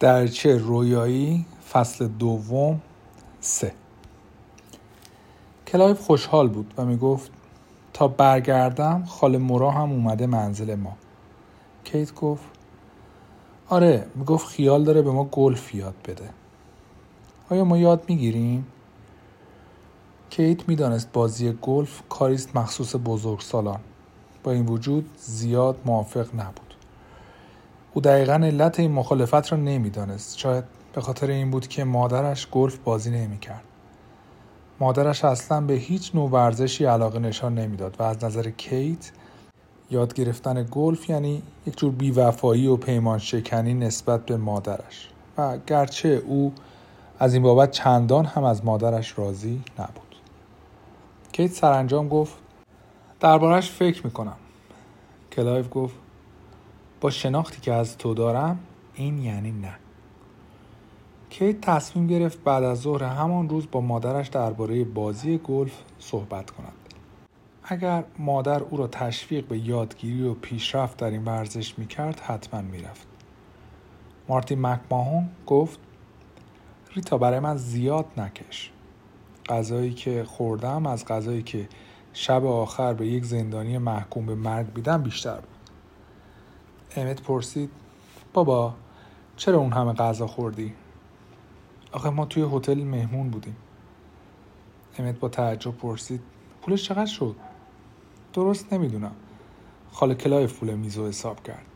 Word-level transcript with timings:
دریاچه 0.00 0.58
رویایی؟ 0.58 1.46
فصل 1.72 2.08
دوم 2.08 2.80
سه. 3.40 3.72
کلایف 5.66 6.00
خوشحال 6.00 6.48
بود 6.48 6.74
و 6.76 6.84
می‌گفت 6.84 7.30
تا 7.92 8.08
برگردم 8.08 9.04
خاله 9.04 9.38
مورا 9.38 9.70
هم 9.70 9.92
اومده 9.92 10.26
منزل 10.26 10.74
ما. 10.74 10.96
کیت 11.84 12.14
گفت 12.14 12.44
آره 13.68 14.06
می‌گفت 14.14 14.46
خیال 14.46 14.84
داره 14.84 15.02
به 15.02 15.10
ما 15.10 15.24
گلف 15.24 15.74
یاد 15.74 15.94
بده. 16.04 16.30
آیا 17.50 17.64
ما 17.64 17.78
یاد 17.78 18.04
می‌گیریم؟ 18.08 18.66
کیت 20.30 20.68
می‌دانست 20.68 21.12
بازی 21.12 21.58
گلف 21.62 22.02
کاریست 22.08 22.56
مخصوص 22.56 22.94
بزرگ 23.04 23.40
سالان 23.40 23.80
با 24.42 24.52
این 24.52 24.66
وجود 24.66 25.10
زیاد 25.16 25.76
موافق 25.84 26.34
نبود. 26.34 26.67
او 27.94 28.00
دقیقا 28.00 28.32
علت 28.32 28.80
این 28.80 28.92
مخالفت 28.92 29.52
را 29.52 29.58
نمی‌دانست. 29.58 30.38
شاید 30.38 30.64
به 30.92 31.00
خاطر 31.00 31.30
این 31.30 31.50
بود 31.50 31.66
که 31.68 31.84
مادرش 31.84 32.48
گلف 32.50 32.76
بازی 32.76 33.10
نمی‌کرد. 33.10 33.64
مادرش 34.80 35.24
اصلا 35.24 35.60
به 35.60 35.74
هیچ 35.74 36.14
نوع 36.14 36.30
ورزشی 36.30 36.84
علاقه 36.84 37.18
نشان 37.18 37.54
نمی‌داد 37.54 37.96
و 37.98 38.02
از 38.02 38.24
نظر 38.24 38.50
کیت 38.50 39.12
یاد 39.90 40.14
گرفتن 40.14 40.66
گلف 40.70 41.10
یعنی 41.10 41.42
یک 41.66 41.78
جور 41.78 41.92
بیوفایی 41.92 42.66
و 42.66 42.76
پیمان 42.76 43.18
شکنی 43.18 43.74
نسبت 43.74 44.26
به 44.26 44.36
مادرش. 44.36 45.08
و 45.38 45.58
گرچه 45.66 46.08
او 46.08 46.52
از 47.18 47.34
این 47.34 47.42
بابت 47.42 47.70
چندان 47.70 48.24
هم 48.24 48.44
از 48.44 48.64
مادرش 48.64 49.18
راضی 49.18 49.62
نبود. 49.78 50.16
کیت 51.32 51.52
سرانجام 51.52 52.08
گفت 52.08 52.34
دربارش 53.20 53.70
فکر 53.70 54.06
می‌کنم. 54.06 54.36
کلایف 55.32 55.66
گفت 55.70 55.94
با 57.00 57.10
شناختی 57.10 57.60
که 57.60 57.72
از 57.72 57.98
تو 57.98 58.14
دارم 58.14 58.58
این 58.94 59.18
یعنی 59.18 59.52
نه. 59.52 59.74
کیت 61.30 61.60
تصمیم 61.60 62.06
گرفت 62.06 62.44
بعد 62.44 62.64
از 62.64 62.80
ظهر 62.80 63.02
همان 63.02 63.48
روز 63.48 63.66
با 63.72 63.80
مادرش 63.80 64.28
درباره 64.28 64.84
بازی 64.84 65.38
گلف 65.38 65.82
صحبت 65.98 66.50
کند؟ 66.50 66.72
اگر 67.64 68.04
مادر 68.18 68.62
او 68.62 68.76
را 68.76 68.86
تشویق 68.86 69.46
به 69.46 69.58
یادگیری 69.58 70.22
و 70.22 70.34
پیشرفت 70.34 70.96
در 70.96 71.10
این 71.10 71.24
ورزش 71.24 71.78
می‌کرد 71.78 72.20
حتما 72.20 72.60
می‌رفت. 72.60 73.06
مارتین 74.28 74.66
مکماهون 74.66 75.28
گفت 75.46 75.78
ریتا 76.94 77.18
برای 77.18 77.40
من 77.40 77.56
زیاد 77.56 78.06
نکش. 78.16 78.70
غذایی 79.48 79.94
که 79.94 80.24
خوردم 80.24 80.86
از 80.86 81.04
غذایی 81.04 81.42
که 81.42 81.68
شب 82.12 82.44
آخر 82.44 82.94
به 82.94 83.06
یک 83.06 83.24
زندانی 83.24 83.78
محکوم 83.78 84.26
به 84.26 84.34
مرگ 84.34 84.72
بیدم 84.72 85.02
بیشتر 85.02 85.34
بود. 85.36 85.57
امت 86.98 87.22
پرسید 87.22 87.70
بابا 88.32 88.74
چرا 89.36 89.58
اون 89.58 89.72
همه 89.72 89.92
غذا 89.92 90.26
خوردی؟ 90.26 90.74
آخه 91.92 92.10
ما 92.10 92.24
توی 92.26 92.46
هتل 92.52 92.84
مهمون 92.84 93.30
بودیم 93.30 93.56
امت 94.98 95.18
با 95.18 95.28
تعجب 95.28 95.76
پرسید 95.76 96.20
پولش 96.62 96.84
چقدر 96.84 97.06
شد؟ 97.06 97.36
درست 98.32 98.72
نمی‌دونم 98.72 99.12
خاله 99.92 100.14
کلای 100.14 100.46
پول 100.46 100.74
میزو 100.74 101.06
حساب 101.06 101.42
کرد 101.42 101.66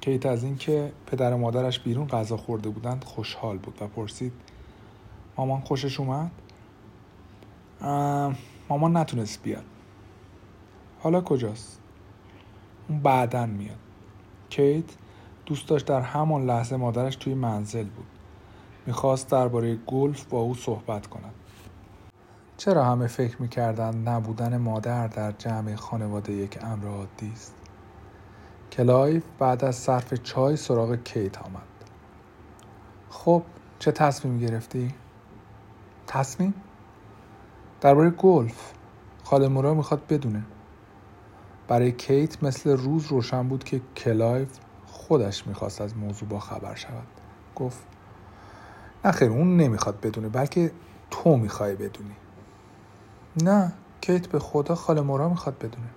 کیت 0.00 0.26
از 0.26 0.44
اینکه 0.44 0.92
پدر 1.06 1.32
و 1.32 1.36
مادرش 1.36 1.80
بیرون 1.80 2.06
غذا 2.06 2.36
خورده 2.36 2.68
بودند 2.68 3.04
خوشحال 3.04 3.58
بود 3.58 3.78
و 3.82 3.86
پرسید 3.86 4.32
مامان 5.36 5.60
خوشش 5.60 6.00
اومد؟ 6.00 6.30
مامان 8.68 8.96
نتونست 8.96 9.42
بیاد 9.42 9.64
حالا 11.00 11.20
کجاست؟ 11.20 11.80
اون 12.88 13.00
بعدا 13.00 13.46
میاد 13.46 13.85
کیت 14.50 14.84
دوست 15.46 15.68
داشت 15.68 15.86
در 15.86 16.00
همان 16.00 16.46
لحظه 16.46 16.76
مادرش 16.76 17.16
توی 17.16 17.34
منزل 17.34 17.84
بود. 17.84 18.06
می‌خواست 18.86 19.30
درباره 19.30 19.76
گلف 19.76 20.24
با 20.24 20.38
او 20.38 20.54
صحبت 20.54 21.06
کند. 21.06 21.34
چرا 22.56 22.84
همه 22.84 23.06
فکر 23.06 23.42
می‌کردند 23.42 24.08
نبودن 24.08 24.56
مادر 24.56 25.06
در 25.06 25.32
جمع 25.32 25.74
خانواده 25.74 26.32
یک 26.32 26.58
امر 26.64 26.88
عادی 26.88 27.32
است 27.32 27.54
کلایف 28.72 29.22
بعد 29.38 29.64
از 29.64 29.76
صرف 29.76 30.14
چای 30.14 30.56
سراغ 30.56 30.96
کیت 30.96 31.42
آمد. 31.42 31.62
خب 33.10 33.42
چه 33.78 33.92
تصمیم 33.92 34.38
گرفتی؟ 34.38 34.94
تصمیم؟ 36.06 36.54
درباره 37.80 38.10
گلف. 38.10 38.72
خاله 39.24 39.48
مورا 39.48 39.74
می‌خواد 39.74 40.06
بدونه. 40.06 40.42
برای 41.68 41.92
کیت 41.92 42.42
مثل 42.42 42.70
روز 42.76 43.06
روشن 43.06 43.48
بود 43.48 43.64
که 43.64 43.80
کلایف 43.96 44.48
خودش 44.86 45.46
می‌خواست 45.46 45.80
از 45.80 45.96
موضوع 45.96 46.28
با 46.28 46.40
خبر 46.40 46.74
شود. 46.74 47.06
گفت 47.56 47.78
نخیر 49.04 49.30
اون 49.30 49.56
نمی‌خواد 49.56 50.00
بدونه 50.00 50.28
بلکه 50.28 50.72
تو 51.10 51.36
می‌خوای 51.36 51.74
بدونی. 51.74 52.16
نه 53.42 53.72
کیت 54.00 54.26
به 54.26 54.38
خدا 54.38 54.74
خاله 54.74 55.00
مورا 55.00 55.28
می‌خواد 55.28 55.58
بدونه. 55.58 55.88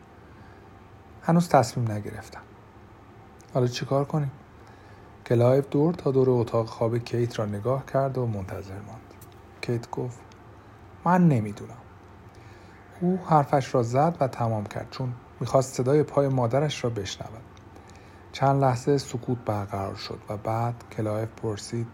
هنوز 1.24 1.50
تصمیم 1.50 1.91
نگرفتم. 1.91 2.41
حالا 3.53 3.68
چیکار 3.68 4.06
کنیم؟ 4.06 4.31
کلایف 5.25 5.69
دور 5.69 5.94
تا 5.94 6.12
دور 6.12 6.30
اتاق 6.30 6.66
خواب 6.66 6.97
کیت 6.97 7.40
را 7.40 7.46
نگاه 7.46 7.86
کرد 7.86 8.18
و 8.18 8.25
منتظر 8.25 8.80
ماند. 8.88 9.13
کیت 9.62 9.91
گفت 9.91 10.19
من 11.06 11.28
نمی‌دونم. 11.28 11.78
او 13.01 13.19
حرفش 13.25 13.75
را 13.75 13.84
زد 13.84 14.18
و 14.19 14.28
تمام 14.28 14.66
کرد 14.66 14.88
چون 14.91 15.13
می‌خواست 15.39 15.75
صدای 15.75 16.03
پای 16.03 16.27
مادرش 16.27 16.83
را 16.83 16.89
بشنود. 16.89 17.41
چند 18.31 18.61
لحظه 18.61 18.97
سکوت 18.97 19.38
برقرار 19.45 19.95
شد 19.95 20.19
و 20.29 20.38
بعد 20.38 20.83
کلایف 20.97 21.29
پرسید 21.29 21.88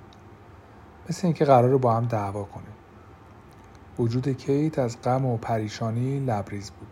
مثل 1.09 1.27
اینکه 1.27 1.45
قراره 1.45 1.77
با 1.77 1.93
هم 1.93 2.05
دعوا 2.05 2.43
کنیم. 2.43 2.73
وجود 3.99 4.29
کیت 4.29 4.79
از 4.79 5.01
غم 5.01 5.25
و 5.25 5.37
پریشانی 5.37 6.19
لبریز 6.19 6.71
بود. 6.71 6.87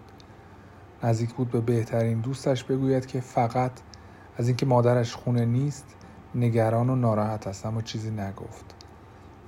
نزدیک 1.03 1.33
بود 1.33 1.51
به 1.51 1.61
بهترین 1.61 2.19
دوستش 2.19 2.63
بگوید 2.63 3.05
که 3.05 3.19
فقط 3.19 3.71
از 4.37 4.47
اینکه 4.47 4.65
مادرش 4.65 5.15
خونه 5.15 5.45
نیست 5.45 5.85
نگران 6.35 6.89
و 6.89 6.95
ناراحت 6.95 7.47
است 7.47 7.65
اما 7.65 7.81
چیزی 7.81 8.11
نگفت. 8.11 8.75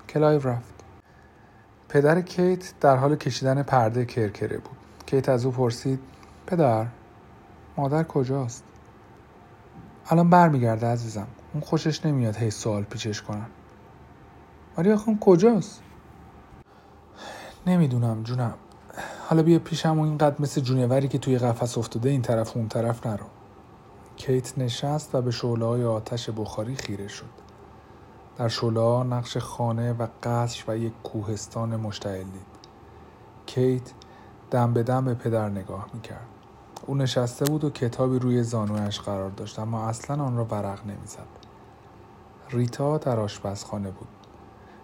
کلایو 0.09 0.47
رفت. 0.47 0.73
پدر 1.89 2.21
کیت 2.21 2.73
در 2.79 2.95
حال 2.95 3.15
کشیدن 3.15 3.63
پرده 3.63 4.05
کرکره 4.05 4.57
بود. 4.57 4.77
کیت 5.05 5.29
از 5.29 5.45
او 5.45 5.51
پرسید 5.51 5.99
پدر 6.47 6.87
مادر 7.77 8.03
کجاست؟ 8.03 8.63
الان 10.09 10.29
برمیگرده 10.29 10.87
عزیزم. 10.87 11.27
اون 11.53 11.63
خوشش 11.63 12.05
نمیاد 12.05 12.35
هی 12.35 12.51
سوال 12.51 12.83
پیچش 12.83 13.21
کنن. 13.21 13.47
ولی 14.77 14.91
آخه 14.91 15.17
کجاست؟ 15.21 15.81
نمی‌دونم 17.67 18.23
جونم. 18.23 18.53
حالا 19.29 19.43
بیا 19.43 19.59
پیشم 19.59 19.99
و 19.99 20.03
اینقدر 20.03 20.35
مثل 20.39 20.61
جونوری 20.61 21.07
که 21.07 21.17
توی 21.17 21.37
قفس 21.37 21.77
افتاده 21.77 22.09
این 22.09 22.21
طرف 22.21 22.55
و 22.55 22.59
اون 22.59 22.67
طرف 22.67 23.07
نرو. 23.07 23.25
کیت 24.17 24.57
نشست 24.57 25.15
و 25.15 25.21
به 25.21 25.31
شعله 25.31 25.65
های 25.65 25.83
آتش 25.83 26.29
بخاری 26.29 26.75
خیره 26.75 27.07
شد. 27.07 27.45
در 28.37 28.47
شعله 28.47 29.03
نقش 29.03 29.37
خانه 29.37 29.93
و 29.93 30.07
قصر 30.23 30.63
و 30.67 30.77
یک 30.77 30.93
کوهستان 31.03 31.75
مشتعل 31.75 32.23
دید. 32.23 32.55
کیت 33.45 33.91
دم 34.51 34.73
به 34.73 34.83
دم 34.83 35.05
به 35.05 35.13
پدر 35.13 35.49
نگاه 35.49 35.87
می‌کرد. 35.93 36.27
او 36.87 36.95
نشسته 36.95 37.45
بود 37.45 37.63
و 37.63 37.69
کتابی 37.69 38.19
روی 38.19 38.43
زانویش 38.43 38.99
قرار 38.99 39.29
داشت 39.29 39.59
اما 39.59 39.87
اصلا 39.87 40.23
آن 40.23 40.37
را 40.37 40.45
ورق 40.45 40.85
نمی‌زد. 40.85 41.27
ریتا 42.49 42.97
در 42.97 43.19
آشپزخانه 43.19 43.91
بود. 43.91 44.07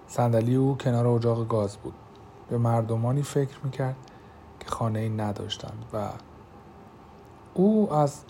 صندلی 0.08 0.56
او 0.56 0.78
کنار 0.78 1.08
اجاق 1.08 1.48
گاز 1.48 1.78
بود. 1.78 1.94
به 2.50 2.58
مردمانی 2.58 3.22
فکر 3.22 3.58
می‌کرد 3.64 3.96
که 4.60 4.70
خانه 4.70 5.00
ای 5.00 5.10
نداشتند 5.10 5.86
و 5.94 6.10
او 7.54 7.94
از 7.94 8.22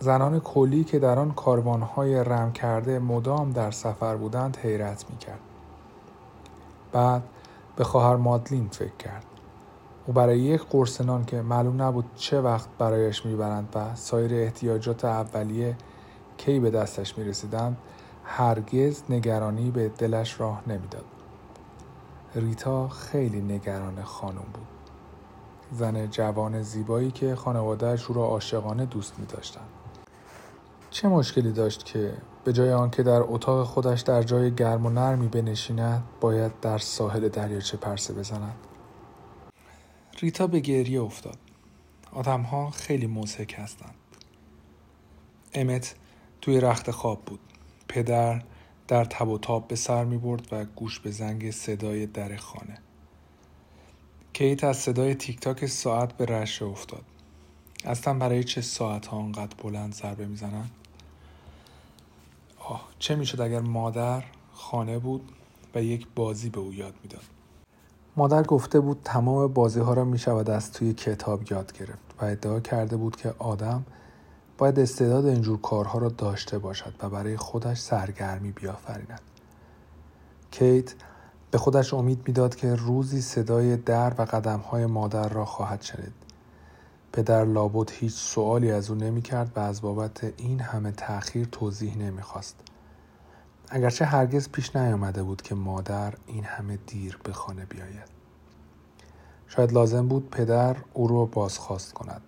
زنان 0.00 0.40
کلی 0.40 0.84
که 0.84 0.98
در 0.98 1.18
آن 1.18 1.32
کاروانهای 1.32 2.24
رم 2.24 2.52
کرده 2.52 2.98
مدام 2.98 3.50
در 3.50 3.70
سفر 3.70 4.16
بودند 4.16 4.56
حیرت 4.56 5.04
می‌کرد. 5.10 5.40
بعد 6.92 7.22
به 7.76 7.84
خواهر 7.84 8.16
مادلین 8.16 8.68
فکر 8.68 8.96
کرد. 8.98 9.24
او 10.06 10.12
برای 10.12 10.38
یک 10.40 10.62
قرص 10.70 11.00
نان 11.00 11.24
که 11.24 11.42
معلوم 11.42 11.82
نبود 11.82 12.04
چه 12.16 12.40
وقت 12.40 12.68
برایش 12.78 13.26
می‌برند 13.26 13.68
و 13.74 13.94
سایر 13.94 14.34
احتیاجات 14.34 15.04
اولیه 15.04 15.76
کی 16.36 16.60
به 16.60 16.70
دستش 16.70 17.18
می‌رسیدند 17.18 17.76
هرگز 18.24 19.02
نگرانی 19.10 19.70
به 19.70 19.88
دلش 19.88 20.40
راه 20.40 20.62
نمی‌داد. 20.66 21.04
ریتا 22.34 22.88
خیلی 22.88 23.40
نگران 23.40 24.02
خانم 24.02 24.46
بود. 24.52 24.66
زن 25.72 26.06
جوان 26.10 26.62
زیبایی 26.62 27.10
که 27.10 27.34
خانوادهش 27.34 28.06
او 28.06 28.14
را 28.14 28.24
عاشقانه 28.24 28.86
دوست 28.86 29.18
می 29.18 29.26
داشتن. 29.26 29.60
چه 30.90 31.08
مشکلی 31.08 31.52
داشت 31.52 31.84
که 31.84 32.12
به 32.44 32.52
جای 32.52 32.72
آنکه 32.72 33.02
در 33.02 33.20
اتاق 33.22 33.66
خودش 33.66 34.00
در 34.00 34.22
جای 34.22 34.54
گرم 34.54 34.86
و 34.86 34.90
نرمی 34.90 35.28
بنشیند 35.28 36.02
باید 36.20 36.52
در 36.60 36.78
ساحل 36.78 37.28
دریاچه 37.28 37.76
پرسه 37.76 38.14
بزند؟ 38.14 38.54
ریتا 40.20 40.46
به 40.46 40.60
گریه 40.60 41.02
افتاد. 41.02 41.38
آدمها 42.12 42.70
خیلی 42.70 43.06
موزهک 43.06 43.54
هستند. 43.58 43.94
امت 45.54 45.94
توی 46.40 46.60
رخت 46.60 46.90
خواب 46.90 47.24
بود. 47.24 47.40
پدر 47.88 48.42
در 48.88 49.04
تب 49.04 49.28
و 49.28 49.38
تاب 49.38 49.68
به 49.68 49.76
سر 49.76 50.04
می 50.04 50.18
برد 50.18 50.48
و 50.52 50.64
گوش 50.64 51.00
به 51.00 51.10
زنگ 51.10 51.50
صدای 51.50 52.06
در 52.06 52.36
خانه. 52.36 52.78
کیت 54.32 54.64
از 54.64 54.76
صدای 54.76 55.14
تیک 55.14 55.40
تاک 55.40 55.66
ساعت 55.66 56.16
به 56.16 56.26
رشه 56.26 56.64
افتاد. 56.64 57.04
اصلا 57.84 58.14
برای 58.14 58.44
چه 58.44 58.60
ساعت 58.60 59.06
ها 59.06 59.18
انقدر 59.18 59.56
بلند 59.62 59.94
ضربه 59.94 60.26
می‌زنن 60.26 60.70
آه 62.58 62.88
چه 62.98 63.16
می‌شد 63.16 63.40
اگر 63.40 63.60
مادر 63.60 64.24
خانه 64.52 64.98
بود 64.98 65.32
و 65.74 65.82
یک 65.82 66.06
بازی 66.14 66.50
به 66.50 66.60
او 66.60 66.74
یاد 66.74 66.94
می‌داد؟ 67.02 67.24
مادر 68.16 68.42
گفته 68.42 68.80
بود 68.80 69.00
تمام 69.04 69.46
بازی 69.46 69.80
ها 69.80 69.94
را 69.94 70.04
می 70.04 70.18
شود 70.18 70.50
از 70.50 70.72
توی 70.72 70.94
کتاب 70.94 71.52
یاد 71.52 71.72
گرفت 71.72 72.14
و 72.20 72.24
ادعا 72.24 72.60
کرده 72.60 72.96
بود 72.96 73.16
که 73.16 73.34
آدم 73.38 73.84
باید 74.58 74.78
استعداد 74.78 75.26
اینجور 75.26 75.60
کارها 75.60 75.98
را 75.98 76.08
داشته 76.08 76.58
باشد 76.58 76.94
و 77.02 77.08
برای 77.08 77.36
خودش 77.36 77.80
سرگرمی 77.80 78.52
بیافریند. 78.52 79.20
کیت 80.50 80.94
به 81.50 81.58
خودش 81.58 81.94
امید 81.94 82.22
می‌داد 82.26 82.54
که 82.54 82.74
روزی 82.74 83.20
صدای 83.20 83.76
در 83.76 84.14
و 84.18 84.22
قدمهای 84.22 84.86
مادر 84.86 85.28
را 85.28 85.44
خواهد 85.44 85.82
شنید. 85.82 86.12
پدر 87.12 87.44
لابد 87.44 87.90
هیچ 87.90 88.14
سوالی 88.14 88.70
از 88.70 88.90
او 88.90 88.96
نمی‌کرد 88.96 89.52
و 89.56 89.60
از 89.60 89.82
بابت 89.82 90.32
این 90.36 90.60
همه 90.60 90.92
تأخیر 90.92 91.48
توضیح 91.52 91.98
نمی‌خواست. 91.98 92.56
اگرچه 93.74 94.04
هرگز 94.04 94.48
پیش 94.48 94.76
نیامده 94.76 95.22
بود 95.22 95.42
که 95.42 95.54
مادر 95.54 96.14
این 96.26 96.44
همه 96.44 96.76
دیر 96.76 97.18
به 97.24 97.32
خانه 97.32 97.64
بیاید. 97.64 98.08
شاید 99.46 99.72
لازم 99.72 100.08
بود 100.08 100.30
پدر 100.30 100.76
او 100.92 101.08
را 101.08 101.24
بازخواست 101.24 101.92
کند. 101.92 102.22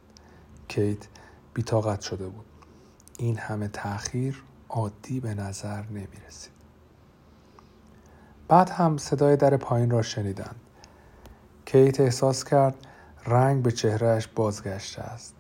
کیت 0.69 1.07
بیتاقت 1.55 2.01
شده 2.01 2.29
بود. 2.29 2.45
این 3.19 3.39
همه 3.39 3.69
تأخیر 3.69 4.43
عادی 4.69 5.21
به 5.21 5.35
نظر 5.35 5.83
نمی 5.83 6.17
رسید. 6.29 6.53
بعد 8.49 8.71
هم 8.71 8.97
صدای 8.97 9.37
در 9.37 9.57
پایین 9.57 9.91
را 9.91 10.03
شنیدند. 10.03 10.61
کیت 11.65 12.01
احساس 12.01 12.45
کرد 12.45 12.75
رنگ 13.27 13.63
به 13.63 13.73
چهرهش 13.73 14.27
بازگشته 14.27 15.03
است. 15.03 15.35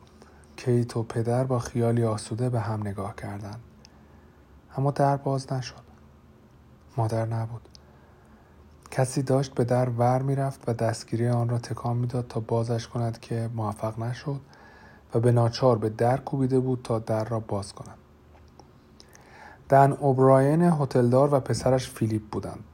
کیت 0.56 0.96
و 0.96 1.02
پدر 1.02 1.44
با 1.44 1.58
خیالی 1.58 2.04
آسوده 2.04 2.50
به 2.50 2.60
هم 2.60 2.80
نگاه 2.80 3.16
کردند. 3.16 3.60
اما 4.76 4.90
در 4.90 5.16
باز 5.16 5.52
نشد. 5.52 5.83
مادر 6.96 7.26
نبود. 7.26 7.68
کسی 8.90 9.22
داشت 9.22 9.54
به 9.54 9.64
در 9.64 9.88
ور 9.88 10.22
می‌رفت 10.22 10.68
و 10.68 10.72
دستگیری 10.72 11.28
آن 11.28 11.48
را 11.48 11.58
تکان 11.58 11.96
می‌داد 11.96 12.26
تا 12.28 12.40
بازش 12.40 12.88
کند 12.88 13.20
که 13.20 13.50
موفق 13.54 13.98
نشد 13.98 14.40
و 15.14 15.20
به 15.20 15.32
ناچار 15.32 15.78
به 15.78 15.88
در 15.88 16.16
کوبیده 16.16 16.60
بود 16.60 16.80
تا 16.84 16.98
در 16.98 17.24
را 17.24 17.40
باز 17.40 17.72
کند. 17.72 17.98
دن 19.68 19.92
اوبراین 19.92 20.62
هتلدار 20.62 21.34
و 21.34 21.40
پسرش 21.40 21.90
فیلیپ 21.90 22.22
بودند. 22.30 22.64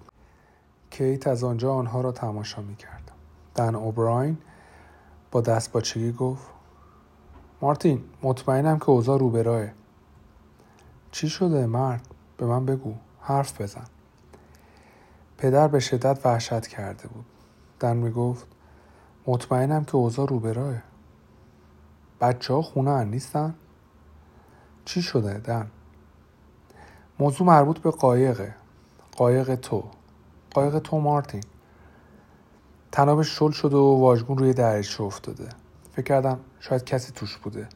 کیت 0.91 1.27
از 1.27 1.45
آنجا 1.45 1.75
آنها 1.75 2.01
را 2.01 2.13
تماشا 2.13 2.63
می 2.63 2.77
کرد. 2.77 3.11
دن 3.55 3.75
اوبراین 3.75 4.39
با 5.31 5.41
دست 5.41 5.73
باچگی 5.73 6.13
گفت 6.13 6.47
مارتین 7.61 8.05
مطمئنم 8.23 8.79
که 8.79 8.91
اوضاع 8.91 9.19
رو 9.19 9.67
چی 11.13 11.29
شده 11.29 11.67
مرد 11.67 12.07
به 12.37 12.47
من 12.47 12.67
بگو 12.67 12.95
حرف 13.21 13.61
بزن 13.61 13.85
پدر 15.41 15.69
به 15.69 15.81
شدت 15.81 16.27
وحشت 16.27 16.67
کرده 16.67 17.09
بود. 17.09 17.25
دن 17.81 17.97
می 17.97 18.11
گفت 18.11 18.47
مطمئنم 19.27 19.85
که 19.85 19.97
اوضاع 19.97 20.27
رو 20.27 20.41
بچه 22.21 22.55
ها 22.55 22.63
خونه 22.63 23.05
نیستن؟ 23.05 23.55
چی 24.85 25.03
شده 25.03 25.39
دن؟ 25.39 25.71
موضوع 27.19 27.47
مربوط 27.47 27.79
به 27.79 27.91
قایقه. 27.91 28.55
قایق 29.17 29.55
تو. 29.55 29.85
قایق 30.51 30.79
تو 30.79 31.01
مارتین. 31.01 31.45
تنابش 32.93 33.39
شل 33.39 33.51
شده 33.51 33.77
و 33.77 34.01
واژگون 34.01 34.39
روی 34.39 34.53
درش 34.53 35.01
افتاده. 35.01 35.49
فکر 35.93 36.03
کردم 36.03 36.41
شاید 36.61 36.85
کسی 36.85 37.13
توش 37.13 37.37
بوده. 37.37 37.69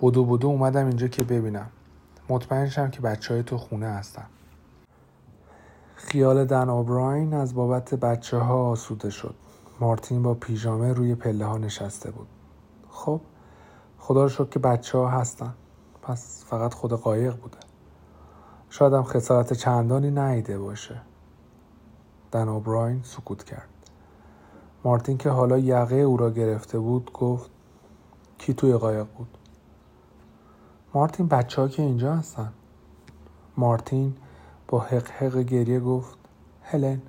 بدو 0.00 0.24
بدو 0.24 0.48
اومدم 0.48 0.86
اینجا 0.86 1.08
که 1.08 1.24
ببینم. 1.24 1.68
مطمئنشم 2.28 2.90
که 2.90 3.00
بچه 3.00 3.34
های 3.34 3.42
تو 3.42 3.58
خونه 3.58 3.86
هستن. 3.86 4.26
خیال 5.96 6.44
دن 6.44 6.68
آبراین 6.68 7.34
از 7.34 7.54
بابت 7.54 7.94
بچه 7.94 8.38
ها 8.38 8.70
آسوده 8.70 9.10
شد. 9.10 9.34
مارتین 9.80 10.22
با 10.22 10.34
پیژامه 10.34 10.92
روی 10.92 11.14
پله 11.14 11.44
ها 11.44 11.58
نشسته 11.58 12.10
بود. 12.10 12.26
خب 12.90 13.20
خدا 13.98 14.22
رو 14.22 14.28
شد 14.28 14.50
که 14.50 14.58
بچه 14.58 14.98
ها 14.98 15.08
هستن. 15.08 15.54
پس 16.02 16.44
فقط 16.46 16.74
خود 16.74 16.92
قایق 16.92 17.36
بوده. 17.36 17.58
شاید 18.70 18.92
هم 18.92 19.02
خسارت 19.02 19.52
چندانی 19.52 20.10
نیده 20.10 20.58
باشه. 20.58 21.00
دن 22.32 22.48
اوبراین 22.48 23.00
سکوت 23.02 23.44
کرد. 23.44 23.68
مارتین 24.84 25.18
که 25.18 25.30
حالا 25.30 25.58
یقه 25.58 25.96
او 25.96 26.16
را 26.16 26.30
گرفته 26.30 26.78
بود 26.78 27.12
گفت 27.12 27.50
کی 28.38 28.54
توی 28.54 28.72
قایق 28.72 29.06
بود؟ 29.18 29.38
مارتین 30.94 31.28
بچه 31.28 31.62
ها 31.62 31.68
که 31.68 31.82
اینجا 31.82 32.14
هستن. 32.14 32.52
مارتین 33.56 34.14
با 34.68 34.78
حق 34.78 35.08
حق 35.10 35.38
گریه 35.38 35.80
گفت 35.80 36.18
هلن. 36.62 37.02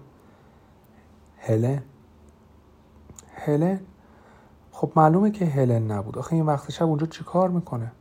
هلن؟ 1.38 1.84
هلن؟ 3.34 3.80
خب 4.72 4.92
معلومه 4.96 5.32
که 5.32 5.46
هلن 5.46 5.92
نبود. 5.92 6.18
آخه 6.18 6.34
این 6.34 6.46
وقت 6.46 6.72
شب 6.72 6.86
اونجا 6.86 7.06
چی 7.06 7.24
کار 7.24 7.50
می‌کنه؟ 7.50 7.92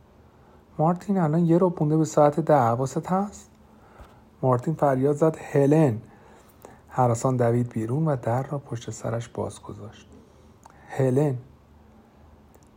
مارتین 0.77 1.17
الان 1.17 1.45
یه 1.45 1.57
رو 1.57 1.69
بونده 1.69 1.97
به 1.97 2.05
ساعت 2.05 2.39
ده. 2.39 2.57
حواست 2.57 3.07
هست؟ 3.07 3.49
مارتین 4.41 4.73
فریاد 4.73 5.15
زد 5.15 5.37
هلن. 5.51 6.01
حراسان 6.87 7.37
دوید 7.37 7.69
بیرون 7.69 8.05
و 8.05 8.15
در 8.15 8.43
را 8.43 8.59
پشت 8.59 8.91
سرش 8.91 9.29
باز 9.29 9.61
گذاشت. 9.61 10.07
هلن. 10.87 11.37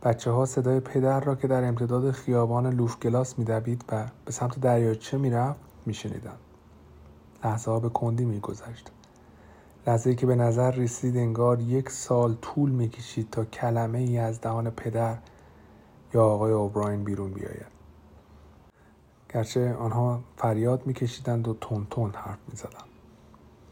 بچه 0.03 0.31
ها 0.31 0.45
صدای 0.45 0.79
پدر 0.79 1.19
را 1.19 1.35
که 1.35 1.47
در 1.47 1.63
امتداد 1.63 2.11
خیابان 2.11 2.67
لوفگلاس 2.67 3.39
میدوید 3.39 3.85
و 3.89 4.05
به 4.25 4.31
سمت 4.31 4.59
دریاچه 4.59 5.17
می‌رفت 5.17 5.59
میشنیدند. 5.85 6.39
لحظه 7.43 7.71
ها 7.71 7.79
به 7.79 7.89
کندی 7.89 8.25
میگذشت. 8.25 8.91
لحظه 9.87 10.15
که 10.15 10.25
به 10.25 10.35
نظر 10.35 10.71
رسید 10.71 11.17
انگار 11.17 11.59
یک 11.59 11.89
سال 11.89 12.35
طول 12.35 12.71
می‌کشید 12.71 13.29
تا 13.29 13.45
کلمه 13.45 13.99
ای 13.99 14.17
از 14.17 14.41
دهان 14.41 14.69
پدر 14.69 15.17
یا 16.13 16.25
آقای 16.25 16.51
اوبراین 16.51 17.03
بیرون 17.03 17.31
بیاید. 17.33 17.71
گرچه 19.33 19.73
آنها 19.73 20.21
فریاد 20.37 20.87
میکشیدند 20.87 21.47
و 21.47 21.53
تون 21.61 21.87
تون 21.89 22.11
حرف 22.11 22.39
می‌زدند. 22.47 22.89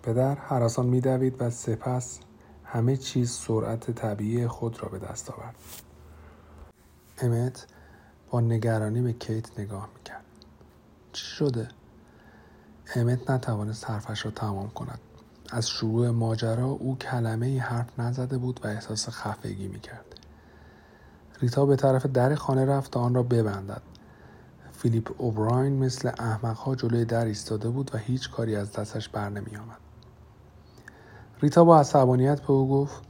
پدر 0.03 0.35
حراسان 0.35 0.85
میدوید 0.85 1.35
و 1.39 1.49
سپس 1.49 2.19
همه 2.63 2.97
چیز 2.97 3.31
سرعت 3.31 3.91
طبیعی 3.91 4.47
خود 4.47 4.83
را 4.83 4.89
به 4.89 4.99
دست 4.99 5.31
آورد. 5.31 5.55
امت 7.21 7.67
با 8.31 8.41
نگرانی 8.41 9.01
به 9.01 9.13
کیت 9.13 9.59
نگاه 9.59 9.89
می‌کرد. 9.95 10.25
چی 11.13 11.25
شده؟ 11.25 11.67
امت 12.95 13.29
نتوانست 13.31 13.89
حرفش 13.89 14.25
را 14.25 14.31
تمام 14.31 14.69
کند. 14.69 14.99
از 15.51 15.69
شروع 15.69 16.09
ماجرا 16.09 16.65
او 16.65 16.97
کلمه 16.97 17.45
ای 17.45 17.57
حرف 17.57 17.99
نزده 17.99 18.37
بود 18.37 18.59
و 18.63 18.67
احساس 18.67 19.09
خفگی 19.09 19.67
می‌کرد. 19.67 20.05
ریتا 21.41 21.65
به 21.65 21.75
طرف 21.75 22.05
در 22.05 22.35
خانه 22.35 22.65
رفت 22.65 22.91
تا 22.91 22.99
آن 22.99 23.15
را 23.15 23.23
ببندد. 23.23 23.81
فیلیپ 24.71 25.11
اوبراین 25.17 25.73
مثل 25.73 26.11
احمقها 26.19 26.75
جلوی 26.75 27.05
در 27.05 27.25
ایستاده 27.25 27.69
بود 27.69 27.91
و 27.93 27.97
هیچ 27.97 28.31
کاری 28.31 28.55
از 28.55 28.71
دستش 28.71 29.09
بر 29.09 29.29
نمی 29.29 29.55
آمد. 29.55 29.77
ریتا 31.41 31.63
با 31.63 31.79
عصبانیت 31.79 32.41
به 32.41 32.51
او 32.51 32.69
گفت 32.69 33.01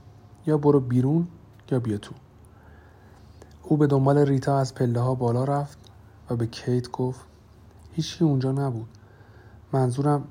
یا 0.46 0.58
برو 0.58 0.80
بیرون 0.80 1.28
یا 1.72 1.80
بیا 1.80 1.98
تو. 1.98 2.16
او 3.64 3.78
به 3.78 3.88
دنبال 3.88 4.18
ریتا 4.18 4.60
از 4.60 4.76
پله 4.76 5.00
ها 5.00 5.16
بالا 5.16 5.44
رفت 5.44 5.78
و 6.30 6.36
به 6.36 6.48
کیت 6.48 6.92
گفت 6.92 7.20
هیچی 7.94 8.24
اونجا 8.24 8.52
نبود. 8.52 8.99
منظورم 9.74 10.28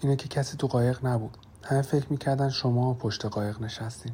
اینه 0.00 0.16
که 0.16 0.28
کسی 0.28 0.56
تو 0.56 0.66
قایق 0.66 1.06
نبود. 1.06 1.38
همه 1.62 1.82
فکر 1.82 2.06
می‌کردن 2.10 2.48
شما 2.48 2.94
پشت 2.94 3.26
قایق 3.26 3.62
نشستین. 3.62 4.12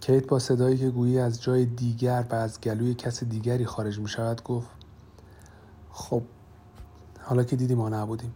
کیت 0.00 0.26
با 0.26 0.38
صدایی 0.38 0.78
که 0.78 0.90
گویی 0.90 1.18
از 1.18 1.42
جای 1.42 1.64
دیگر 1.64 2.24
و 2.30 2.34
از 2.34 2.60
گلوی 2.60 2.94
کس 2.94 3.24
دیگری 3.24 3.66
خارج 3.66 3.98
می 3.98 4.08
شود 4.08 4.42
گفت 4.42 4.70
خب 5.90 6.22
حالا 7.20 7.44
که 7.44 7.56
دیدی 7.56 7.74
ما 7.74 7.88
نبودیم. 7.88 8.34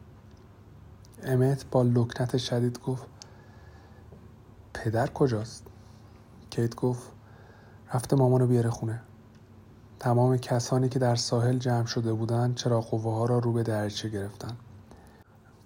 امت 1.22 1.66
با 1.70 1.82
لکنت 1.82 2.36
شدید 2.36 2.80
گفت 2.80 3.06
پدر 4.74 5.06
کجاست؟ 5.06 5.66
کیت 6.50 6.74
گفت 6.74 7.12
رفته 7.94 8.16
مامانو 8.16 8.46
بیاره 8.46 8.70
خونه. 8.70 9.00
تمام 10.00 10.36
کسانی 10.36 10.88
که 10.88 10.98
در 10.98 11.16
ساحل 11.16 11.58
جمع 11.58 11.86
شده 11.86 12.12
بودند 12.12 12.54
چرا 12.54 12.80
قوه 12.80 13.14
ها 13.14 13.24
را 13.24 13.38
رو 13.38 13.52
به 13.52 13.62
درچه 13.62 14.08
گرفتند. 14.08 14.56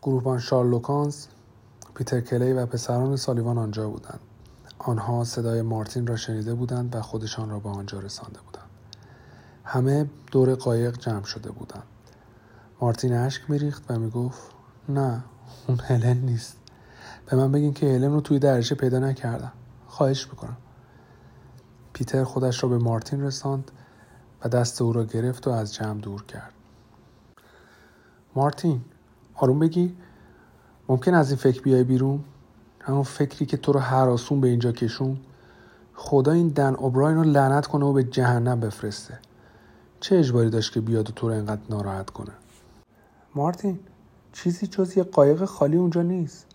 گروهبان 0.02 0.38
شارلوکانز 0.38 1.26
پیتر 1.94 2.20
کلی 2.20 2.52
و 2.52 2.66
پسران 2.66 3.16
سالیوان 3.16 3.58
آنجا 3.58 3.88
بودند. 3.88 4.20
آنها 4.78 5.24
صدای 5.24 5.62
مارتین 5.62 6.06
را 6.06 6.16
شنیده 6.16 6.54
بودند 6.54 6.96
و 6.96 7.02
خودشان 7.02 7.50
را 7.50 7.58
به 7.58 7.68
آنجا 7.68 7.98
رسانده 7.98 8.40
بودند. 8.46 8.68
همه 9.64 10.06
دور 10.32 10.54
قایق 10.54 10.98
جمع 10.98 11.24
شده 11.24 11.50
بودند. 11.50 11.82
مارتین 12.80 13.12
اشک 13.12 13.50
میریخت 13.50 13.90
و 13.90 13.98
می‌گفت 13.98 14.42
نه 14.88 15.24
اون 15.68 15.78
هلن 15.80 16.16
نیست. 16.16 16.56
به 17.26 17.36
من 17.36 17.52
بگین 17.52 17.74
که 17.74 17.86
هلن 17.86 18.12
رو 18.12 18.20
توی 18.20 18.38
درشه 18.38 18.74
پیدا 18.74 18.98
نکردم. 18.98 19.52
خواهش 19.86 20.28
می‌کنم. 20.28 20.56
پیتر 21.92 22.24
خودش 22.24 22.62
را 22.62 22.68
به 22.68 22.78
مارتین 22.78 23.22
رساند 23.22 23.70
و 24.44 24.48
دست 24.48 24.82
او 24.82 24.92
را 24.92 25.04
گرفت 25.04 25.48
و 25.48 25.50
از 25.50 25.74
جمع 25.74 26.00
دور 26.00 26.24
کرد. 26.24 26.52
مارتین 28.36 28.80
آروم 29.34 29.58
بگی. 29.58 29.96
ممکن 30.88 31.14
از 31.14 31.30
این 31.30 31.38
فکر 31.38 31.62
بیای 31.62 31.84
بیرون؟ 31.84 32.24
همون 32.80 33.02
فکری 33.02 33.46
که 33.46 33.56
تو 33.56 33.72
رو 33.72 33.80
حراسون 33.80 34.40
به 34.40 34.48
اینجا 34.48 34.72
کشون 34.72 35.20
خدا 35.94 36.32
این 36.32 36.48
دن 36.48 36.74
اوبراین 36.74 37.16
رو 37.16 37.22
لعنت 37.22 37.66
کنه 37.66 37.84
و 37.84 37.92
به 37.92 38.04
جهنم 38.04 38.60
بفرسته. 38.60 39.18
چه 40.00 40.18
اجباری 40.18 40.50
داشت 40.50 40.72
که 40.72 40.80
بیاد 40.80 41.10
و 41.10 41.12
تو 41.12 41.28
رو 41.28 41.34
اینقدر 41.34 41.60
ناراحت 41.70 42.10
کنه؟ 42.10 42.32
مارتین 43.34 43.78
چیزی 44.32 44.66
جز 44.66 44.96
یه 44.96 45.02
قایق 45.02 45.44
خالی 45.44 45.76
اونجا 45.76 46.02
نیست. 46.02 46.46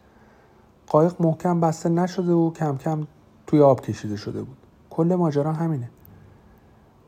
قایق 0.88 1.16
محکم 1.20 1.60
بسته 1.60 1.90
نشده 1.90 2.34
و 2.34 2.52
کم 2.52 2.78
کم 2.78 3.08
توی 3.48 3.62
آب 3.62 3.82
کشیده 3.82 4.16
شده 4.16 4.44
بود. 4.44 4.58
کل 4.90 5.16
ماجرا 5.16 5.54
همینه. 5.54 5.90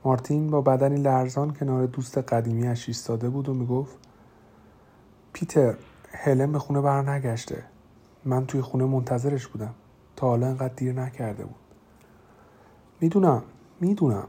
مارتین 0.05 0.47
با 0.47 0.61
بدنی 0.61 0.95
لرزان 1.01 1.53
کنار 1.53 1.85
دوست 1.85 2.17
قدیمیش 2.17 2.87
ایستاده 2.87 3.29
بود 3.29 3.49
و 3.49 3.53
می‌گفت 3.53 3.97
پیتر 5.33 5.75
هلن 6.11 6.51
به 6.51 6.59
خونه 6.59 6.81
بر 6.81 7.09
نگشته 7.09 7.63
من 8.25 8.45
توی 8.45 8.61
خونه 8.61 8.85
منتظرش 8.85 9.47
بودم. 9.47 9.73
تا 10.15 10.27
حالا 10.27 10.47
اینقدر 10.47 10.73
دیر 10.75 10.93
نکرده 10.93 11.45
بود. 11.45 11.55
می‌دونم 13.01 13.43
می‌دونم. 13.79 14.27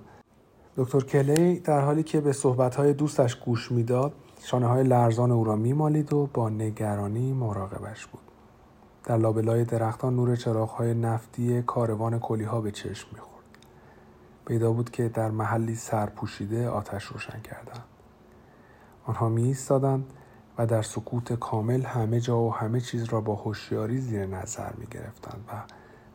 دکتر 0.77 1.01
کلی 1.01 1.61
در 1.61 1.81
حالی 1.81 2.03
که 2.03 2.21
به 2.21 2.33
صحبتهای 2.33 2.93
دوستش 2.93 3.35
گوش 3.35 3.73
می‌داد 3.73 4.13
شانه 4.43 4.67
های 4.67 4.85
لرزان 4.85 5.33
او 5.33 5.45
را 5.45 5.57
میمالید 5.57 6.13
و 6.13 6.29
با 6.35 6.49
نگرانی 6.49 7.33
مراقبش 7.33 8.07
بود. 8.07 8.21
در 9.05 9.17
لابلای 9.17 9.65
درختان 9.65 10.17
نور 10.17 10.37
چراغهای 10.37 10.95
نفتی 10.95 11.63
کاروان 11.63 12.19
کلیها 12.19 12.61
به 12.61 12.71
چشم 12.71 13.09
می‌خورد. 13.13 13.38
پیدا 14.49 14.73
بود 14.73 14.91
که 14.91 15.09
در 15.09 15.31
محلی 15.31 15.75
سرپوشیده 15.75 16.69
آتش 16.69 17.05
روشن 17.05 17.41
کردند 17.41 17.85
آنها 19.05 19.29
می 19.29 19.43
ایستادند 19.43 20.13
و 20.59 20.67
در 20.67 20.83
سکوت 20.83 21.33
کامل 21.33 21.83
همه 21.83 22.21
جا 22.21 22.39
و 22.39 22.55
همه 22.55 22.81
چیز 22.81 23.05
را 23.05 23.21
با 23.21 23.35
هوشیاری 23.35 23.99
زیر 24.01 24.27
نظر 24.27 24.73
می 24.79 24.87
گرفتند 24.87 25.45
و 25.49 25.53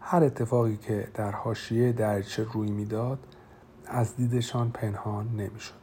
هر 0.01 0.23
اتفاقی 0.23 0.77
که 0.77 1.07
در 1.13 1.31
حاشیه 1.31 1.91
درچه 1.91 2.43
روی 2.53 2.71
می‌داد 2.71 3.19
از 3.85 4.15
دیدشان 4.15 4.71
پنهان 4.71 5.27
نمی‌شد. 5.27 5.73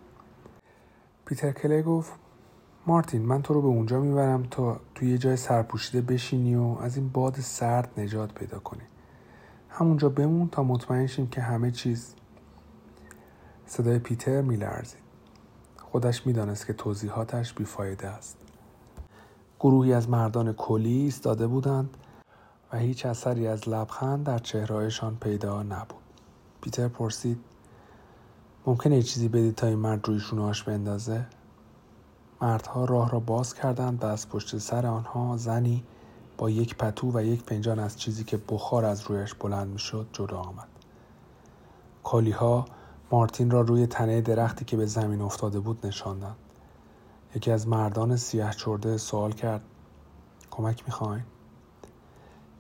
پیتر 1.25 1.53
کلی 1.53 1.83
گفت 1.83 2.13
مارتین 2.87 3.23
من 3.23 3.43
تو 3.43 3.55
رو 3.55 3.63
به 3.63 3.69
اونجا 3.69 4.01
می‌برم 4.01 4.43
تا 4.43 4.81
توی 4.95 5.11
یه 5.11 5.19
جای 5.19 5.37
سرپوشیده 5.37 6.15
بشینی 6.15 6.55
و 6.55 6.77
از 6.81 6.97
این 6.97 7.09
باد 7.09 7.37
سرد 7.41 8.01
نجات 8.01 8.35
پیدا 8.35 8.59
کنی 8.59 8.83
همونجا 9.69 10.09
بمون 10.09 10.49
تا 10.49 10.63
مطمئن 10.63 11.07
شیم 11.07 11.27
که 11.27 11.41
همه 11.41 11.71
چیز 11.71 12.15
صدای 13.71 13.99
پیتر 13.99 14.41
میلرزید. 14.41 15.01
خودش 15.77 16.27
می‌دانست 16.27 16.67
که 16.67 16.73
توضیحاتش 16.73 17.53
بیفایده 17.53 18.09
است. 18.09 18.37
گروهی 19.61 19.93
از 19.93 20.09
مردان 20.09 20.53
کلی 20.53 20.93
ایستاده 20.93 21.47
بودند 21.47 21.97
و 22.73 22.79
هیچ 22.79 23.07
اثری 23.07 23.47
از 23.47 23.69
لبخند 23.69 24.27
در 24.27 24.39
چهرهایشان 24.39 25.17
پیدا 25.17 25.63
نبود. 25.63 26.03
پیتر 26.61 26.89
پرسید 26.89 27.39
ممکنه 28.67 28.97
یه 28.97 29.03
چیزی 29.03 29.29
بدید 29.29 29.55
تا 29.55 29.67
این 29.67 29.79
مرد 29.79 30.09
رویشون 30.09 30.39
آش 30.39 30.63
بندازه؟ 30.63 31.27
مردها 32.41 32.85
راه 32.85 33.11
را 33.11 33.21
باز 33.21 33.55
کردند 33.55 34.05
و 34.05 34.07
از 34.07 34.29
پشت 34.29 34.59
سر 34.59 34.87
آنها 34.87 35.37
زنی 35.37 35.85
با 36.39 36.51
یک 36.51 36.77
پتو 36.77 37.11
و 37.15 37.23
یک 37.23 37.45
پنجان 37.45 37.79
از 37.79 37.99
چیزی 37.99 38.25
که 38.25 38.37
بخار 38.49 38.85
از 38.85 39.03
رویش 39.11 39.35
بلند 39.35 39.69
می‌شد 39.69 40.07
جلو 40.13 40.37
آمد. 40.37 40.69
کالیها 42.05 42.65
مارتین 43.11 43.51
را 43.51 43.61
روی 43.61 43.87
تنه 43.87 44.21
درختی 44.21 44.65
که 44.65 44.77
به 44.77 44.87
زمین 44.87 45.21
افتاده 45.21 45.61
بود 45.61 45.87
نشاندند 45.87 46.37
یکی 47.35 47.51
از 47.51 47.69
مردان 47.69 48.17
سیاه 48.17 48.55
چرده 48.55 48.97
سوال 48.97 49.33
کرد 49.33 49.61
کمک 50.51 50.83
می‌خواین؟ 50.87 51.23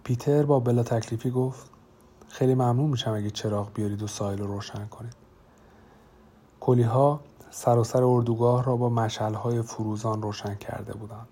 پیتر 0.04 0.42
با 0.42 0.60
بلا 0.60 0.82
تکلیفی 0.82 1.30
گفت 1.30 1.70
خیلی 2.28 2.54
ممنون 2.54 2.90
میشم 2.90 3.12
اگه 3.12 3.30
چراغ 3.30 3.72
بیارید 3.74 4.02
و 4.02 4.06
سایل 4.06 4.38
رو 4.38 4.46
روشن 4.46 4.86
کنید. 4.86 5.14
کلیها 6.60 7.20
سراسر 7.50 8.02
اردوگاه 8.02 8.64
را 8.64 8.76
با 8.76 8.88
مشعلهای 8.88 9.62
فروزان 9.62 10.22
روشن 10.22 10.54
کرده 10.54 10.92
بودند. 10.92 11.28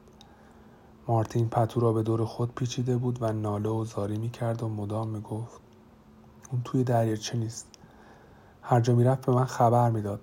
مارتین 1.08 1.48
پتو 1.48 1.80
را 1.80 1.92
به 1.92 2.02
دور 2.02 2.24
خود 2.24 2.54
پیچیده 2.54 2.96
بود 2.96 3.18
و 3.22 3.32
ناله 3.32 3.68
و 3.68 3.84
زاری 3.84 4.18
می‌کرد 4.18 4.62
و 4.62 4.68
مدام 4.68 5.08
می‌گفت 5.08 5.60
اون 6.52 6.60
توی 6.64 6.84
دریاچه 6.84 7.38
نیست؟ 7.38 7.77
هر 8.70 8.80
جا 8.80 8.94
می‌رفت 8.94 9.26
به 9.26 9.32
من 9.32 9.44
خبر 9.44 9.90
می‌داد 9.90 10.20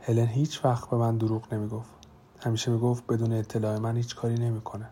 هلن 0.00 0.26
هیچ 0.26 0.64
وقت 0.64 0.90
به 0.90 0.96
من 0.96 1.18
دروغ 1.18 1.54
نمی‌گفت 1.54 1.90
همیشه 2.40 2.70
می‌گفت 2.70 3.06
بدون 3.06 3.32
اطلاع 3.32 3.78
من 3.78 3.96
هیچ 3.96 4.16
کاری 4.16 4.34
نمی‌کنه 4.34 4.88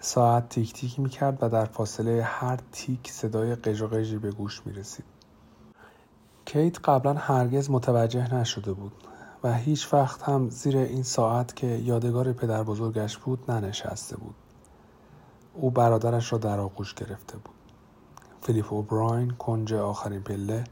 ساعت 0.00 0.48
تیک 0.48 0.72
تیک 0.72 1.00
می‌کرد 1.00 1.38
و 1.42 1.48
در 1.48 1.64
فاصله 1.64 2.22
هر 2.22 2.58
تیک 2.72 3.10
صدای 3.10 3.54
قژ 3.54 3.82
قژی 3.82 4.18
به 4.18 4.30
گوش 4.30 4.62
می‌رسید 4.66 5.04
کیت 6.44 6.88
قبلا 6.88 7.14
هرگز 7.14 7.70
متوجه 7.70 8.34
نشده 8.34 8.72
بود 8.72 8.92
و 9.42 9.54
هیچ 9.54 9.94
وقت 9.94 10.22
هم 10.22 10.50
زیر 10.50 10.78
این 10.78 11.02
ساعت 11.02 11.56
که 11.56 11.66
یادگار 11.66 12.32
پدر 12.32 12.62
بزرگش 12.62 13.18
بود 13.18 13.50
ننشسته 13.50 14.16
بود. 14.16 14.34
او 15.54 15.70
برادرش 15.70 16.32
را 16.32 16.38
در 16.38 16.60
آغوش 16.60 16.94
گرفته 16.94 17.36
بود. 17.36 17.54
فیلیپ 18.42 18.72
اوبراین 18.72 19.30
کنج 19.30 19.74
آخرین 19.74 20.22
پله 20.22 20.64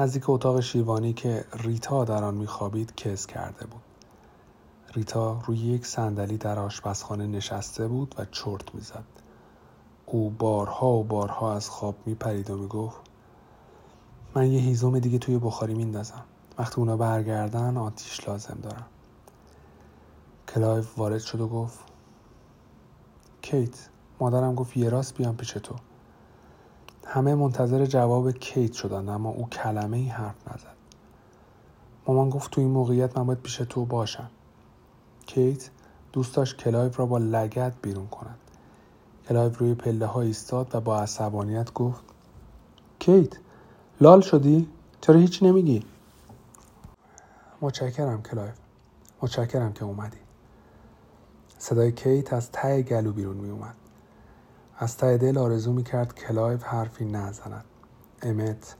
نزدیک 0.00 0.30
اتاق 0.30 0.60
شیوانی 0.60 1.12
که 1.12 1.44
ریتا 1.52 2.04
در 2.04 2.24
آن 2.24 2.34
میخوابید 2.34 2.94
کس 2.94 3.26
کرده 3.26 3.66
بود. 3.66 3.82
ریتا 4.94 5.40
روی 5.46 5.58
یک 5.58 5.86
صندلی 5.86 6.36
در 6.36 6.58
آشپزخانه 6.58 7.26
نشسته 7.26 7.88
بود 7.88 8.14
و 8.18 8.24
چرت 8.24 8.74
می‌زد. 8.74 9.04
او 10.06 10.30
بارها 10.30 10.88
و 10.88 11.04
بارها 11.04 11.54
از 11.54 11.68
خواب 11.68 11.94
میپرید 12.06 12.50
و 12.50 12.56
می‌گفت 12.56 12.96
من 14.34 14.52
یه 14.52 14.60
هیزم 14.60 14.98
دیگه 14.98 15.18
توی 15.18 15.38
بخاری 15.38 15.74
میندازم 15.74 16.24
وقتی 16.58 16.80
اونا 16.80 16.96
برگردن 16.96 17.76
آتیش 17.76 18.28
لازم 18.28 18.58
دارم 18.62 18.86
کلایف 20.54 20.98
وارد 20.98 21.20
شد 21.20 21.40
و 21.40 21.48
گفت 21.48 21.78
کیت 23.42 23.88
مادرم 24.20 24.54
گفت 24.54 24.76
یه 24.76 24.88
راست 24.88 25.14
بیام 25.14 25.36
پیش 25.36 25.50
تو 25.50 25.74
همه 27.10 27.34
منتظر 27.34 27.86
جواب 27.86 28.30
کیت 28.30 28.72
شدن 28.72 29.08
اما 29.08 29.30
او 29.30 29.48
کلمه 29.48 29.96
ای 29.96 30.08
حرف 30.08 30.48
نزد. 30.48 30.76
مامان 32.06 32.30
گفت 32.30 32.50
تو 32.50 32.60
این 32.60 32.70
موقعیت 32.70 33.18
من 33.18 33.26
باید 33.26 33.42
پیش 33.42 33.56
تو 33.56 33.84
باشم. 33.84 34.30
کیت 35.26 35.70
دوست 36.12 36.34
داشت 36.34 36.56
کلایف 36.56 36.98
را 36.98 37.06
با 37.06 37.18
لگد 37.18 37.72
بیرون 37.82 38.06
کند. 38.06 38.38
کلایف 39.28 39.58
روی 39.58 39.74
پله 39.74 40.06
ها 40.06 40.20
ایستاد 40.20 40.74
و 40.74 40.80
با 40.80 41.00
عصبانیت 41.00 41.72
گفت 41.72 42.00
کیت 42.98 43.36
لال 44.00 44.20
شدی؟ 44.20 44.68
چرا 45.00 45.20
هیچ 45.20 45.42
نمیگی؟ 45.42 45.84
متشکرم 47.60 48.22
کلایف 48.22 48.54
متشکرم 49.22 49.72
که 49.72 49.84
اومدی. 49.84 50.18
صدای 51.58 51.92
کیت 51.92 52.32
از 52.32 52.50
ته 52.52 52.82
گلو 52.82 53.12
بیرون 53.12 53.36
می 53.36 53.50
اومد 53.50 53.74
از 54.80 54.96
ته 54.96 55.16
دل 55.16 55.38
آرزو 55.38 55.72
می 55.72 55.84
کرد 55.84 56.14
کلایف 56.14 56.62
حرفی 56.62 57.04
نزند. 57.04 57.64
امت 58.22 58.76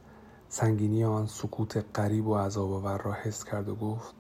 سنگینی 0.49 1.05
آن 1.05 1.27
سکوت 1.27 1.85
غریب 1.95 2.27
و 2.27 2.37
عذاب 2.37 2.73
آور 2.73 2.99
را 2.99 3.13
حس 3.13 3.45
کرد 3.45 3.69
و 3.69 3.75
گفت 3.75 4.15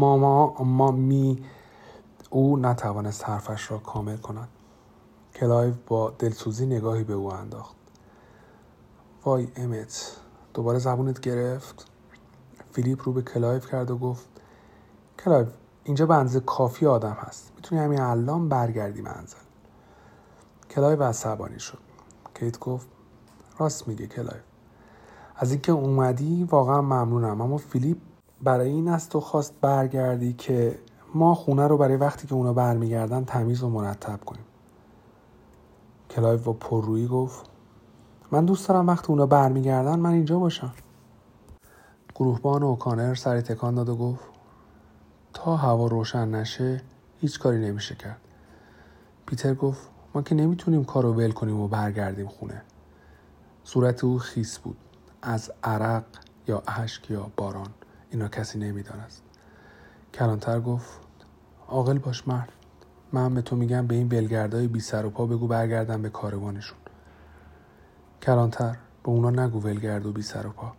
ماما 0.00 0.64
ما 0.64 0.90
می 0.90 1.44
او 2.30 2.56
نتوانست 2.56 3.28
حرفش 3.28 3.70
را 3.70 3.78
کامل 3.78 4.16
کند. 4.16 4.48
کلایف 5.34 5.74
با 5.86 6.10
دلسوزی 6.18 6.66
نگاهی 6.66 7.04
به 7.04 7.14
او 7.14 7.32
انداخت. 7.32 7.76
وای 9.24 9.48
امت 9.56 10.16
دوباره 10.54 10.78
زبونت 10.78 11.20
گرفت؟ 11.20 11.86
فیلیپ 12.72 13.02
رو 13.04 13.12
به 13.12 13.22
کلایف 13.22 13.70
کرد 13.70 13.90
و 13.90 13.98
گفت 13.98 14.28
کلایف 15.24 15.48
اینجا 15.84 16.06
بنزه 16.06 16.40
کافی 16.40 16.86
آدم 16.86 17.16
هست. 17.20 17.52
می‌تونی 17.56 17.80
همین 17.80 18.00
الان 18.00 18.48
برگردی 18.48 19.02
منزل. 19.02 19.49
کلایف 20.70 21.00
عصبانی 21.00 21.58
شد. 21.58 21.78
کیت 22.34 22.58
گفت 22.58 22.88
راست 23.58 23.88
میگه 23.88 24.06
کلایف 24.06 24.42
از 25.36 25.52
اینکه 25.52 25.72
اومدی 25.72 26.44
واقعا 26.44 26.82
ممنونم. 26.82 27.40
اما 27.40 27.56
فیلیپ 27.56 27.98
برای 28.42 28.70
این 28.70 28.88
از 28.88 29.08
تو 29.08 29.20
خواست 29.20 29.54
برگردی 29.60 30.32
که 30.32 30.78
ما 31.14 31.34
خونه 31.34 31.66
رو 31.66 31.78
برای 31.78 31.96
وقتی 31.96 32.26
که 32.26 32.34
اونا 32.34 32.52
برمیگردن 32.52 33.24
تمیز 33.24 33.62
و 33.62 33.68
مرتب 33.68 34.24
کنیم. 34.24 34.44
کلایف 36.10 36.44
با 36.44 36.52
پررویی 36.52 37.06
گفت 37.06 37.50
من 38.30 38.44
دوست 38.44 38.68
دارم 38.68 38.86
وقتی 38.86 39.08
اونا 39.08 39.26
برمیگردن 39.26 39.98
من 39.98 40.10
اینجا 40.12 40.38
باشم. 40.38 40.72
گروهبان 42.14 42.62
اوکانر 42.62 43.14
سری 43.14 43.42
تکان 43.42 43.74
داد 43.74 43.88
و 43.88 43.96
گفت 43.96 44.24
تا 45.32 45.56
هوا 45.56 45.86
روشن 45.86 46.28
نشه 46.28 46.82
هیچ 47.20 47.38
کاری 47.38 47.58
نمیشه 47.58 47.94
کرد. 47.94 48.20
پیتر 49.26 49.54
گفت 49.54 49.88
ما 50.14 50.22
که 50.22 50.34
نمی‌تونیم 50.34 50.84
کار 50.84 51.02
رو 51.02 51.12
ول 51.12 51.30
کنیم 51.30 51.60
و 51.60 51.68
برگردیم 51.68 52.28
خونه. 52.28 52.62
صورت 53.64 54.04
او 54.04 54.18
خیس 54.18 54.58
بود. 54.58 54.76
از 55.22 55.52
عرق 55.64 56.04
یا 56.48 56.62
اشک 56.66 57.10
یا 57.10 57.30
باران. 57.36 57.68
اینا 58.10 58.28
کسی 58.28 58.58
نمی‌دانست. 58.58 59.22
کلانتر 60.14 60.60
گفت 60.60 61.00
عاقل 61.68 61.98
باش 61.98 62.28
مرد. 62.28 62.52
من 63.12 63.34
به 63.34 63.42
تو 63.42 63.56
میگم 63.56 63.86
به 63.86 63.94
این 63.94 64.08
بلگردای 64.08 64.66
بی 64.66 64.80
سر 64.80 65.06
و 65.06 65.10
پا 65.10 65.26
بگو 65.26 65.46
برگردن 65.46 66.02
به 66.02 66.08
کاروانشون. 66.08 66.78
کلانتر 68.22 68.76
به 69.02 69.08
اونا 69.08 69.30
نگو 69.30 69.60
ولگرد 69.60 70.06
و 70.06 70.12
بی 70.12 70.22
سر 70.22 70.46
و 70.46 70.50
پا. 70.50 70.72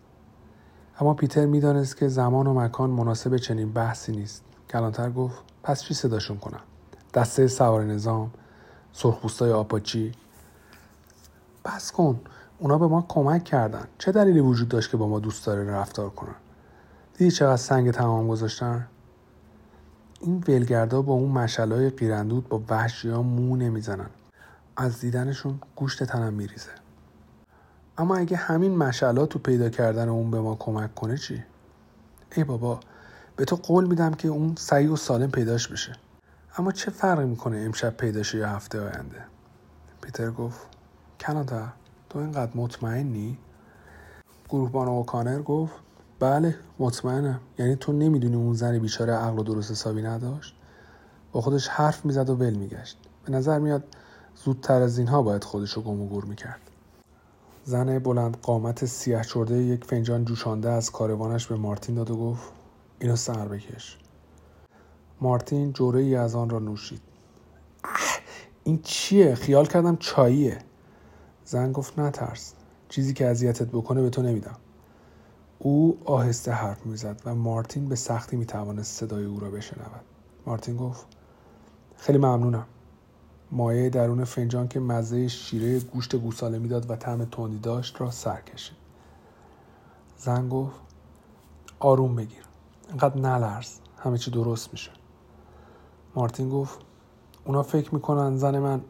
اما 1.00 1.14
پیتر 1.14 1.46
می‌دانست 1.46 1.98
که 1.98 2.08
زمان 2.08 2.48
و 2.48 2.54
مکان 2.54 2.90
مناسب 2.90 3.38
چنین 3.38 3.74
بحثی 3.74 4.12
نیست. 4.12 4.44
کلانتر 4.70 5.10
گفت 5.10 5.44
پس 5.64 5.84
چی 5.84 5.94
صداشون 5.94 6.38
کنم؟ 6.38 6.62
دسته 7.14 7.48
سوار 7.48 7.84
نظام 7.84 8.32
سرخپوستای 8.94 9.52
آپاچی. 9.52 10.12
بس 11.66 11.92
کن 11.92 12.20
اونا 12.60 12.78
به 12.78 12.88
ما 12.88 13.06
کمک 13.08 13.44
کردن. 13.44 13.88
چه 13.98 14.12
دلیلی 14.12 14.40
وجود 14.40 14.68
داشت 14.68 14.92
که 14.92 14.98
با 14.98 15.08
ما 15.08 15.20
دوست 15.20 15.46
داره 15.46 15.72
رفتار 15.72 16.10
کنن؟ 16.10 16.36
دیدی 17.18 17.32
چقدر 17.32 17.58
سنگ 17.58 17.92
تمام 17.92 18.28
گذاشتن؟ 18.28 18.88
این 20.20 20.44
ولگردا 20.48 21.02
با 21.02 21.14
اون 21.14 21.32
مشلای 21.32 21.90
قیرندود 21.90 22.50
با 22.50 22.64
وحشی 22.70 23.10
ها 23.10 23.22
مو 23.22 23.56
نمی‌زنن. 23.56 24.10
از 24.78 25.00
دیدنشون 25.00 25.60
گوشت 25.76 26.04
تنم 26.04 26.34
میریزه. 26.34 26.72
اما 27.98 28.16
اگه 28.16 28.38
همین 28.38 28.78
مشعلات 28.78 29.30
تو 29.30 29.40
پیدا 29.40 29.70
کردن 29.70 30.10
اون 30.10 30.32
به 30.32 30.42
ما 30.42 30.56
کمک 30.56 30.96
کنه 30.96 31.18
چی؟ 31.18 31.44
ای 32.36 32.44
بابا 32.44 32.80
به 33.36 33.46
تو 33.46 33.56
قول 33.56 33.88
میدم 33.88 34.14
که 34.14 34.28
اون 34.28 34.56
سعی 34.58 34.88
و 34.88 34.96
سالم 34.96 35.32
پیداش 35.32 35.68
بشه. 35.68 35.94
اما 36.58 36.72
چه 36.72 36.92
فرقی 36.92 37.26
می‌کنه 37.26 37.58
امشب 37.58 37.98
پیداشه 37.98 38.38
یا 38.38 38.50
هفته 38.50 38.80
آینده؟ 38.80 39.24
پیتر 40.02 40.32
گفت 40.32 40.60
کانادا 41.26 41.68
تو 42.10 42.20
اینقدر 42.20 42.52
مطمئنی؟ 42.56 43.38
گروهبان 44.50 44.88
اوکانر 44.88 45.42
گفت 45.42 45.74
بله 46.20 46.56
مطمئنم. 46.80 47.40
یعنی 47.58 47.76
تو 47.76 47.92
nemiدونی 47.92 48.36
اون 48.36 48.54
زن 48.54 48.80
بیچاره 48.80 49.14
عقل 49.14 49.40
و 49.40 49.44
درست 49.44 49.72
حسابی 49.72 50.02
نداشت؟ 50.02 50.56
با 51.32 51.42
خودش 51.42 51.68
حرف 51.68 52.06
می‌زد 52.06 52.30
و 52.30 52.36
ول 52.36 52.54
میگشت. 52.54 52.98
به 53.26 53.32
نظر 53.32 53.60
میاد 53.60 53.84
زودتر 54.36 54.82
از 54.82 54.98
اینها 54.98 55.22
باید 55.22 55.44
خودش 55.44 55.74
رو 55.74 55.82
گم 55.82 56.02
و 56.02 56.08
گور 56.08 56.26
می‌کرد. 56.26 56.62
زن 57.64 58.00
بلند 58.00 58.38
قامت 58.42 58.86
سیاه 58.86 59.24
چرده 59.24 59.58
یک 59.58 59.86
فنجان 59.86 60.26
جوشانده 60.26 60.70
از 60.70 60.92
کاروانش 60.92 61.48
به 61.48 61.56
مارتین 61.56 61.96
داد 61.96 62.12
و 62.12 62.18
گفت 62.18 62.50
اینو 63.00 63.16
سر 63.16 63.48
بکش. 63.48 63.98
مارتین 65.22 65.74
جوره 65.74 66.02
ای 66.02 66.16
از 66.16 66.36
آن 66.36 66.50
را 66.50 66.60
نوشید. 66.60 67.02
این 68.64 68.80
چیه؟ 68.84 69.36
خیال 69.36 69.66
کردم 69.66 69.96
چاییه. 69.96 70.58
زن 71.46 71.72
گفت 71.72 72.00
نترس. 72.00 72.54
چیزی 72.90 73.14
که 73.14 73.28
اذیتت 73.28 73.68
بکنه 73.68 74.02
به 74.02 74.10
تو 74.10 74.22
نمیدم. 74.22 74.58
او 75.60 76.00
آهسته 76.06 76.52
حرف 76.52 76.86
می‌زد 76.86 77.22
و 77.26 77.36
مارتین 77.36 77.90
به 77.90 77.96
سختی 77.96 78.38
می‌توانست 78.38 79.00
صدای 79.00 79.26
او 79.26 79.40
را 79.40 79.50
بشنود. 79.50 80.02
مارتین 80.46 80.78
گفت 80.78 81.06
خیلی 81.98 82.18
ممنونم. 82.18 82.66
مایه 83.52 83.90
درون 83.90 84.24
فنجان 84.24 84.68
که 84.68 84.80
مزه 84.80 85.28
شیره 85.28 85.80
گوشت 85.80 86.16
گوساله 86.16 86.60
می‌داد 86.60 86.92
و 86.92 86.96
طعم 86.96 87.26
تندی 87.26 87.60
داشت 87.60 88.02
را 88.02 88.12
سر 88.12 88.42
کشید. 88.42 88.78
زن 90.18 90.50
گفت 90.50 90.76
آروم 91.80 92.16
بگیر. 92.16 92.44
اینقدر 92.90 93.18
نلرز. 93.18 93.72
همه 93.98 94.18
چی 94.18 94.32
درست 94.32 94.70
میشه. 94.72 94.92
مارتین 96.16 96.50
گفت 96.50 96.80
اونا 97.46 97.64
فکر 97.64 97.96
می‌کنن 97.96 98.38
زن 98.38 98.60
من. 98.60 98.82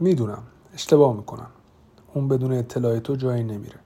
می‌دونم 0.00 0.42
اشتباه 0.74 1.16
می‌کنن 1.16 1.46
اون 2.14 2.28
بدون 2.28 2.52
اطلاع 2.52 2.98
تو 2.98 3.16
جایی 3.16 3.44
نمیره. 3.44 3.78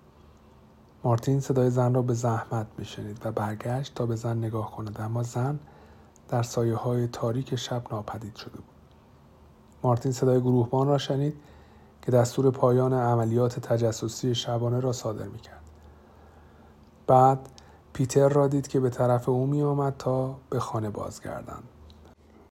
مارتین 1.04 1.40
صدای 1.40 1.70
زن 1.70 1.94
را 1.94 2.02
به 2.02 2.14
زحمت 2.14 2.66
میشنید 2.78 3.26
و 3.26 3.32
برگشت 3.32 3.94
تا 3.94 4.06
به 4.06 4.16
زن 4.16 4.38
نگاه 4.38 4.70
کند. 4.70 5.00
اما 5.00 5.22
زن 5.22 5.58
در 6.28 6.42
سایه 6.42 6.74
های 6.74 7.06
تاریک 7.08 7.56
شب 7.56 7.82
ناپدید 7.92 8.36
شده 8.36 8.56
بود. 8.56 8.64
مارتین 9.82 10.12
صدای 10.12 10.40
گروهبان 10.40 10.88
را 10.88 10.98
شنید 10.98 11.34
که 12.02 12.12
دستور 12.12 12.50
پایان 12.50 12.92
عملیات 12.92 13.60
تجسسی 13.60 14.34
شبانه 14.34 14.80
را 14.80 14.92
صادر 14.92 15.28
می‌کرد. 15.28 15.62
بعد 17.06 17.48
پیتر 17.96 18.28
را 18.28 18.48
دید 18.48 18.68
که 18.68 18.80
به 18.80 18.90
طرف 18.90 19.28
او 19.28 19.46
می 19.46 19.62
آمد 19.62 19.94
تا 19.98 20.36
به 20.50 20.60
خانه 20.60 20.90
بازگردند. 20.90 21.62